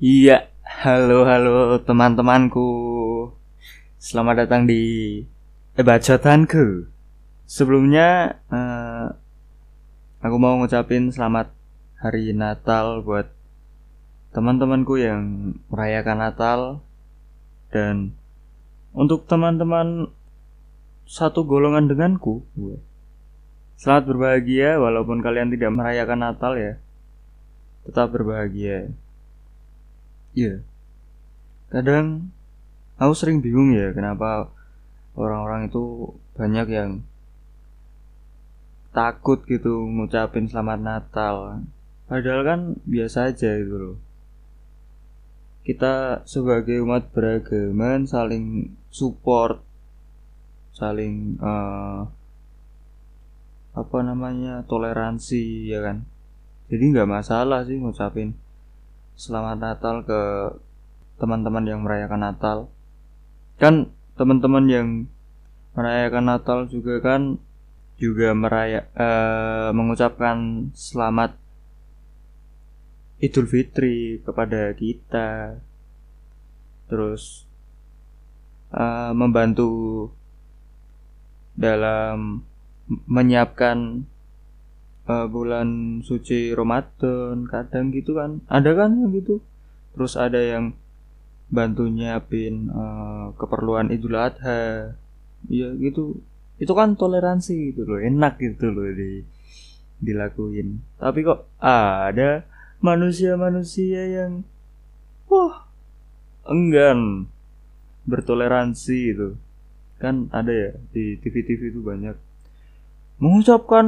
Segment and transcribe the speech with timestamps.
[0.00, 2.64] Iya, halo halo teman-temanku.
[4.00, 4.80] Selamat datang di
[5.76, 6.88] bacotanku.
[7.44, 9.06] Sebelumnya eh,
[10.24, 11.52] aku mau ngucapin selamat
[12.00, 13.28] hari Natal buat
[14.32, 16.60] teman-temanku yang merayakan Natal
[17.68, 18.16] dan
[18.96, 20.08] untuk teman-teman
[21.04, 22.40] satu golongan denganku,
[23.76, 26.80] selamat berbahagia walaupun kalian tidak merayakan Natal ya.
[27.84, 28.96] Tetap berbahagia.
[30.40, 30.56] Iya.
[31.68, 32.32] Kadang
[32.96, 34.48] aku sering bingung ya kenapa
[35.12, 36.90] orang-orang itu banyak yang
[38.96, 41.34] takut gitu ngucapin selamat Natal.
[42.08, 43.96] Padahal kan biasa aja gitu loh.
[45.60, 49.60] Kita sebagai umat beragama saling support,
[50.72, 52.00] saling eh,
[53.76, 56.08] apa namanya toleransi ya kan.
[56.72, 58.32] Jadi nggak masalah sih ngucapin
[59.16, 60.22] selamat Natal ke
[61.20, 62.58] teman-teman yang merayakan Natal.
[63.60, 64.88] Kan teman-teman yang
[65.76, 67.38] merayakan Natal juga kan
[68.00, 71.36] juga meraya eh, mengucapkan selamat
[73.20, 75.60] Idul Fitri kepada kita.
[76.88, 77.44] Terus
[78.72, 80.08] eh, membantu
[81.60, 82.48] dalam
[82.88, 84.08] menyiapkan
[85.10, 88.38] uh, bulan suci Ramadan kadang gitu kan.
[88.46, 89.42] Ada kan gitu?
[89.98, 90.78] Terus ada yang
[91.50, 94.94] bantu nyiapin uh, keperluan Idul Adha.
[95.50, 96.22] Ya gitu.
[96.62, 99.26] Itu kan toleransi gitu loh enak gitu loh di
[99.98, 100.80] dilakuin.
[100.96, 102.46] Tapi kok ada
[102.80, 104.46] manusia-manusia yang
[105.28, 105.68] wah
[106.48, 107.28] enggan
[108.08, 109.28] bertoleransi itu
[110.00, 112.16] kan ada ya di TV-TV itu banyak.
[113.20, 113.86] Mengucapkan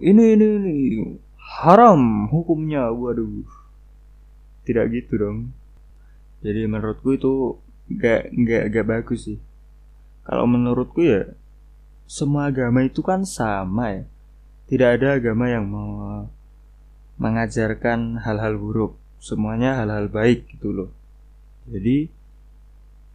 [0.00, 0.72] ini ini ini.
[1.38, 2.90] Haram hukumnya.
[2.90, 3.46] Waduh.
[4.64, 5.38] Tidak gitu dong.
[6.44, 7.60] Jadi menurutku itu
[7.92, 9.40] gak gak gak bagus sih.
[10.24, 11.36] Kalau menurutku ya
[12.08, 14.04] semua agama itu kan sama ya.
[14.64, 16.24] Tidak ada agama yang mau
[17.20, 18.96] mengajarkan hal-hal buruk.
[19.20, 20.90] Semuanya hal-hal baik gitu loh.
[21.68, 22.08] Jadi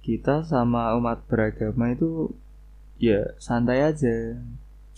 [0.00, 2.32] kita sama umat beragama itu
[2.96, 4.40] ya santai aja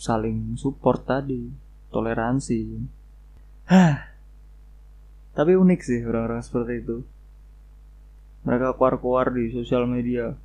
[0.03, 1.47] saling support tadi
[1.95, 2.59] toleransi.
[3.71, 4.11] Hah.
[5.33, 6.97] tapi unik sih orang-orang seperti itu.
[8.43, 10.35] Mereka keluar-keluar di sosial media.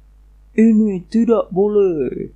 [0.54, 2.30] Ini tidak boleh.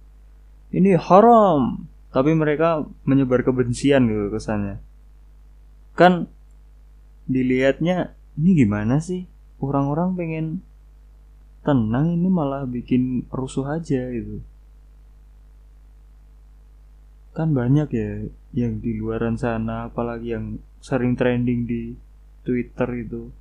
[0.75, 1.87] Ini haram.
[2.13, 4.83] Tapi mereka menyebar kebencian gitu kesannya.
[5.97, 6.29] Kan
[7.31, 9.25] dilihatnya ini gimana sih?
[9.63, 10.47] Orang-orang pengen
[11.63, 14.43] tenang ini malah bikin rusuh aja gitu
[17.33, 21.97] kan banyak ya yang di luaran sana apalagi yang sering trending di
[22.45, 23.33] Twitter itu.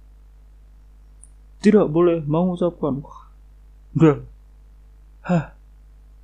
[1.61, 3.03] Tidak boleh mau ucapkan.
[3.03, 3.21] Wah
[3.91, 4.23] udah
[5.27, 5.45] hah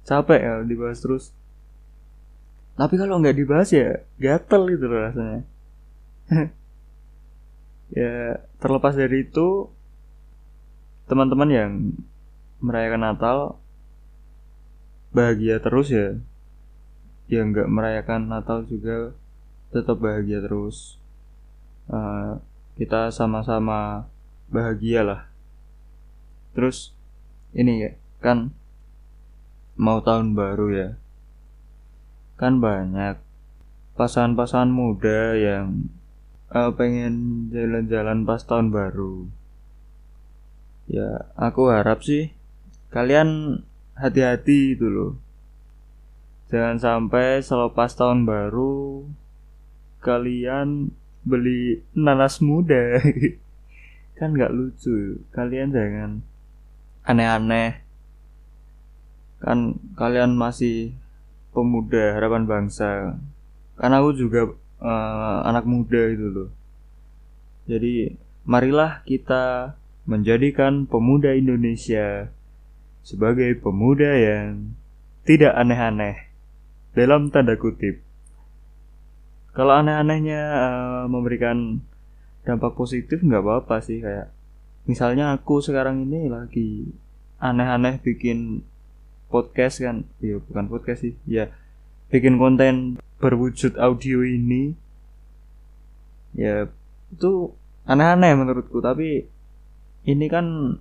[0.07, 1.35] capek ya dibahas terus.
[2.79, 5.43] Tapi kalau nggak dibahas ya gatel loh rasanya.
[7.87, 9.71] Ya terlepas dari itu
[11.07, 11.71] teman-teman yang
[12.59, 13.37] merayakan Natal
[15.15, 16.19] bahagia terus ya
[17.27, 19.11] yang nggak merayakan Natal juga
[19.71, 20.95] tetap bahagia terus.
[21.87, 22.39] Uh,
[22.79, 24.07] kita sama-sama
[24.47, 25.21] bahagia lah.
[26.55, 26.95] Terus
[27.51, 27.91] ini ya
[28.23, 28.55] kan
[29.75, 30.89] mau tahun baru ya.
[32.39, 33.19] Kan banyak
[33.99, 35.89] pasangan-pasangan muda yang
[36.53, 39.27] uh, pengen jalan-jalan pas tahun baru.
[40.87, 42.31] Ya aku harap sih
[42.87, 43.61] kalian
[43.99, 45.26] hati-hati itu loh
[46.47, 49.03] Jangan sampai selepas tahun baru
[49.99, 50.95] kalian
[51.27, 53.03] beli nanas muda.
[54.17, 55.19] kan nggak lucu.
[55.35, 56.11] Kalian jangan
[57.03, 57.83] aneh-aneh.
[59.43, 60.95] Kan kalian masih
[61.51, 63.19] pemuda harapan bangsa.
[63.75, 64.47] Karena aku juga
[64.79, 66.49] uh, anak muda itu loh.
[67.67, 68.15] Jadi
[68.47, 69.75] marilah kita
[70.07, 72.31] menjadikan pemuda Indonesia
[73.03, 74.71] sebagai pemuda yang
[75.27, 76.26] tidak aneh-aneh
[76.97, 78.01] dalam tanda kutip.
[79.53, 81.85] Kalau aneh-anehnya uh, memberikan
[82.41, 84.33] dampak positif nggak apa-apa sih kayak
[84.89, 86.89] misalnya aku sekarang ini lagi
[87.37, 88.65] aneh-aneh bikin
[89.29, 91.53] podcast kan, ya bukan podcast sih, ya
[92.09, 94.73] bikin konten berwujud audio ini
[96.37, 96.69] ya
[97.11, 97.51] itu
[97.89, 99.25] aneh-aneh menurutku tapi
[100.07, 100.77] ini kan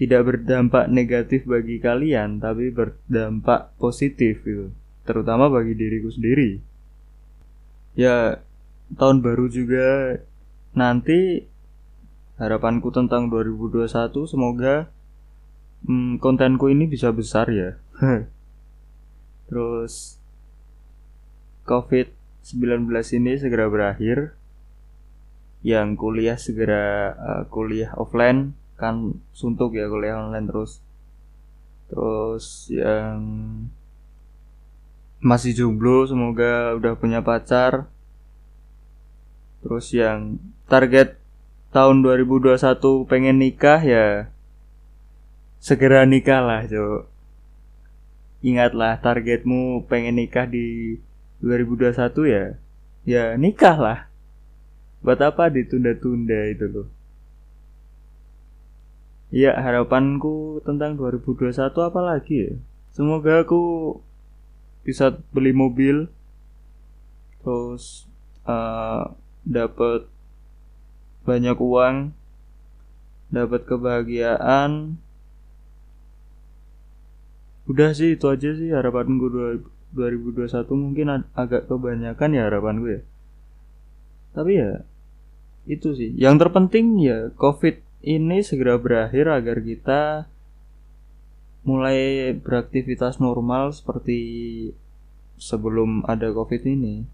[0.00, 6.62] tidak berdampak negatif bagi kalian tapi berdampak positif gitu terutama bagi diriku sendiri.
[7.92, 8.40] Ya,
[8.96, 10.18] tahun baru juga
[10.72, 11.44] nanti
[12.40, 13.86] harapanku tentang 2021
[14.24, 14.88] semoga
[15.84, 17.76] hmm, kontenku ini bisa besar ya.
[19.52, 20.16] Terus
[21.68, 22.88] COVID-19
[23.20, 24.34] ini segera berakhir.
[25.62, 30.82] Yang kuliah segera uh, kuliah offline kan suntuk ya kuliah online terus.
[31.86, 33.22] Terus yang
[35.22, 37.86] masih jomblo semoga udah punya pacar.
[39.62, 41.14] Terus yang target
[41.70, 42.58] tahun 2021
[43.06, 44.28] pengen nikah ya
[45.62, 47.06] segera nikah lah Jo
[48.42, 50.98] ingatlah targetmu pengen nikah di
[51.38, 51.94] 2021
[52.26, 52.44] ya
[53.06, 53.98] ya nikah lah.
[55.02, 56.88] Buat apa ditunda-tunda itu loh.
[59.32, 62.52] Ya harapanku tentang 2021 apa lagi ya?
[62.92, 63.62] Semoga aku
[64.82, 66.10] bisa beli mobil
[67.42, 68.06] terus
[68.46, 69.10] uh,
[69.42, 70.06] dapat
[71.22, 72.14] banyak uang
[73.32, 75.00] dapat kebahagiaan.
[77.64, 79.62] Udah sih itu aja sih harapan gue
[79.94, 83.02] 2021 mungkin ag agak kebanyakan ya harapan gue ya.
[84.36, 84.72] Tapi ya
[85.64, 86.10] itu sih.
[86.18, 90.26] Yang terpenting ya covid ini segera berakhir agar kita
[91.62, 94.18] mulai beraktivitas normal seperti
[95.38, 97.06] sebelum ada covid ini.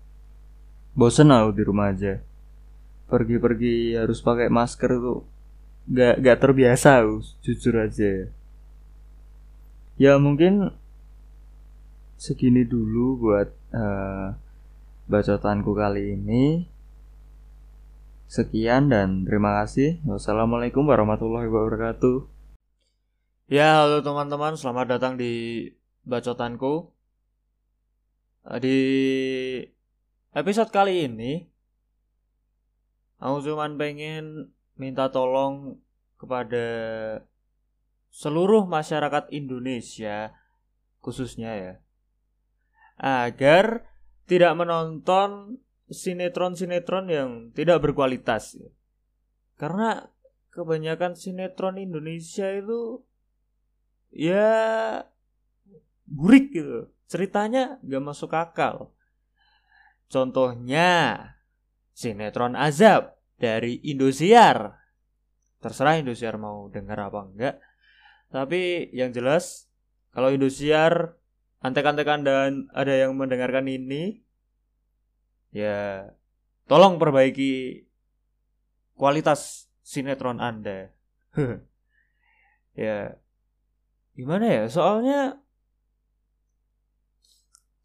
[0.97, 2.21] Bosen aku di rumah aja.
[3.09, 5.25] Pergi-pergi harus pakai masker tuh
[5.89, 8.29] gak gak terbiasa aku jujur aja.
[9.97, 10.73] Ya mungkin
[12.21, 14.37] segini dulu buat uh,
[15.09, 16.69] bacotanku kali ini.
[18.29, 19.97] Sekian dan terima kasih.
[20.05, 22.38] Wassalamualaikum warahmatullahi wabarakatuh
[23.49, 25.65] ya halo teman-teman selamat datang di
[26.05, 26.93] bacotanku.
[28.45, 28.79] Eh, di
[30.37, 31.49] episode kali ini
[33.17, 35.81] aku cuman pengen minta tolong
[36.21, 36.67] kepada
[38.13, 40.37] seluruh masyarakat Indonesia
[41.01, 41.75] khususnya ya
[43.01, 43.89] agar
[44.29, 45.57] tidak menonton
[45.89, 48.61] sinetron-sinetron yang tidak berkualitas.
[49.57, 50.05] Karena
[50.53, 53.09] kebanyakan sinetron Indonesia itu
[54.19, 54.51] ya
[56.11, 56.91] burik gitu.
[57.07, 58.91] Ceritanya gak masuk akal.
[60.11, 61.17] Contohnya
[61.95, 64.75] sinetron azab dari Indosiar.
[65.63, 67.57] Terserah Indosiar mau dengar apa enggak.
[68.29, 69.71] Tapi yang jelas
[70.11, 71.15] kalau Indosiar
[71.63, 74.23] antek-antekan dan ada yang mendengarkan ini
[75.51, 76.07] ya
[76.69, 77.87] tolong perbaiki
[78.99, 80.93] kualitas sinetron Anda.
[82.77, 83.17] ya
[84.19, 84.65] gimana ya?
[84.67, 85.39] Soalnya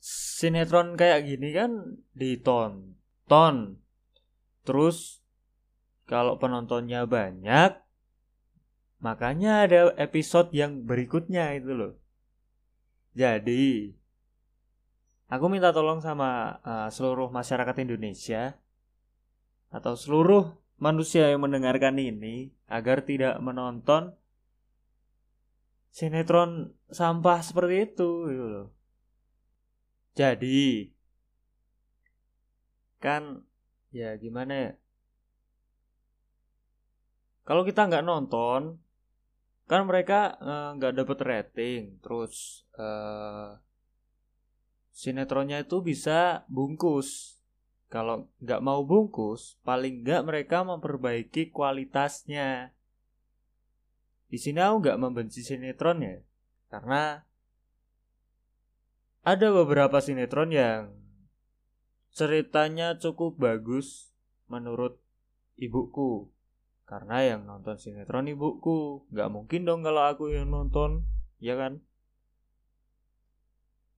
[0.01, 3.77] sinetron kayak gini kan ditonton.
[4.65, 5.21] Terus
[6.09, 7.83] kalau penontonnya banyak
[9.03, 11.93] Makanya ada episode yang berikutnya itu loh.
[13.11, 13.91] Jadi,
[15.27, 18.55] aku minta tolong sama uh, seluruh masyarakat Indonesia
[19.75, 24.15] atau seluruh manusia yang mendengarkan ini agar tidak menonton
[25.93, 28.67] sinetron sampah seperti itu gitu loh.
[30.17, 30.89] Jadi,
[32.97, 33.45] kan
[33.93, 34.71] ya gimana ya?
[37.45, 38.83] Kalau kita nggak nonton,
[39.67, 43.55] kan mereka eh, nggak uh, dapet rating terus uh,
[44.91, 47.39] sinetronnya itu bisa bungkus
[47.87, 52.75] kalau nggak mau bungkus paling nggak mereka memperbaiki kualitasnya
[54.33, 56.17] di sini aku nggak membenci sinetron ya
[56.73, 57.21] karena
[59.21, 60.89] ada beberapa sinetron yang
[62.13, 64.11] ceritanya cukup bagus
[64.51, 64.99] menurut
[65.57, 66.29] ibuku.
[66.83, 71.07] Karena yang nonton sinetron ibuku nggak mungkin dong kalau aku yang nonton
[71.39, 71.79] ya kan?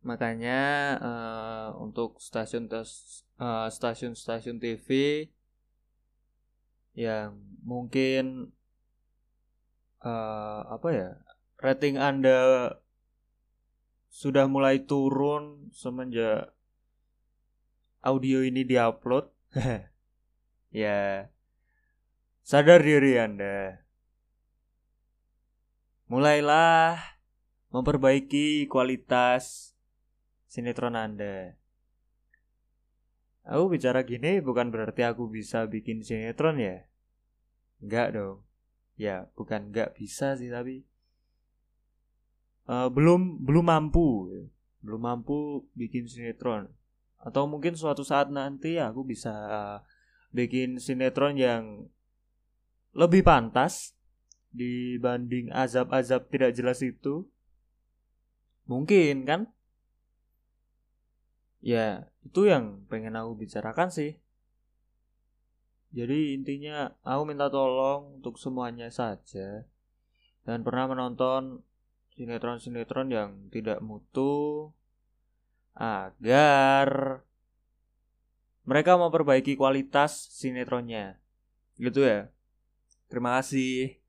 [0.06, 0.62] Makanya
[1.02, 4.88] uh, untuk stasiun uh, stasiun-stasiun TV
[6.94, 8.54] yang mungkin
[10.06, 11.10] uh, apa ya
[11.60, 12.70] rating anda
[14.14, 16.54] sudah mulai turun semenjak
[18.06, 19.28] audio ini diupload
[20.72, 21.28] ya
[22.46, 23.82] Sadar diri Anda.
[26.06, 26.94] Mulailah
[27.74, 29.74] memperbaiki kualitas
[30.46, 31.58] sinetron Anda.
[33.50, 36.86] Aku bicara gini bukan berarti aku bisa bikin sinetron ya.
[37.82, 38.46] Enggak dong.
[38.96, 40.88] Ya, bukan enggak bisa sih tapi
[42.72, 44.32] uh, belum belum mampu.
[44.80, 46.72] Belum mampu bikin sinetron.
[47.20, 49.78] Atau mungkin suatu saat nanti aku bisa uh,
[50.36, 51.90] bikin sinetron yang
[52.96, 53.96] lebih pantas
[54.56, 57.28] dibanding azab-azab tidak jelas itu
[58.66, 59.42] mungkin kan
[61.60, 64.16] ya itu yang pengen aku bicarakan sih
[65.96, 69.64] jadi intinya aku minta tolong untuk semuanya saja.
[70.44, 71.64] Dan pernah menonton
[72.20, 74.70] sinetron-sinetron yang tidak mutu
[75.72, 77.24] agar
[78.68, 81.16] mereka memperbaiki kualitas sinetronnya.
[81.80, 82.28] Gitu ya.
[83.08, 84.05] Terima kasih